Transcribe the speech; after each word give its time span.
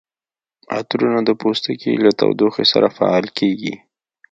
عطرونه 0.77 1.19
د 1.27 1.31
پوستکي 1.41 1.93
له 2.03 2.11
تودوخې 2.19 2.65
سره 2.73 2.87
فعال 2.97 3.25
کیږي. 3.37 3.73